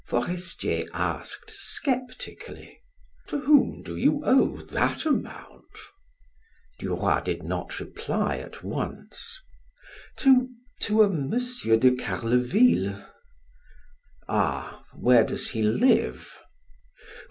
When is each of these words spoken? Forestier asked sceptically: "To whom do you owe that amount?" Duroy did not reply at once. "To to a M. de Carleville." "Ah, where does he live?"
Forestier 0.09 0.87
asked 0.93 1.51
sceptically: 1.55 2.79
"To 3.27 3.39
whom 3.41 3.83
do 3.83 3.95
you 3.95 4.23
owe 4.25 4.63
that 4.63 5.05
amount?" 5.05 5.77
Duroy 6.79 7.21
did 7.21 7.43
not 7.43 7.79
reply 7.79 8.37
at 8.39 8.63
once. 8.63 9.37
"To 10.21 10.49
to 10.79 11.03
a 11.03 11.05
M. 11.05 11.29
de 11.29 11.95
Carleville." 11.97 13.05
"Ah, 14.27 14.83
where 14.99 15.23
does 15.23 15.49
he 15.49 15.61
live?" 15.61 16.33